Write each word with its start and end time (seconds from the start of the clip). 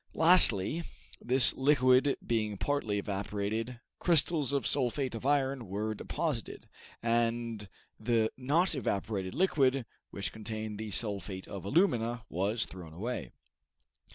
Lastly, 0.15 0.83
this 1.21 1.53
liquid 1.53 2.17
being 2.25 2.57
partly 2.57 2.97
evaporated, 2.97 3.79
crystals 3.99 4.51
of 4.51 4.65
sulphate 4.65 5.13
of 5.13 5.27
iron 5.27 5.67
were 5.67 5.93
deposited, 5.93 6.67
and 7.03 7.69
the 7.99 8.31
not 8.35 8.73
evaporated 8.73 9.35
liquid, 9.35 9.85
which 10.09 10.33
contained 10.33 10.79
the 10.79 10.89
sulphate 10.89 11.47
of 11.47 11.65
alumina, 11.65 12.25
was 12.29 12.65
thrown 12.65 12.93
away. 12.95 13.31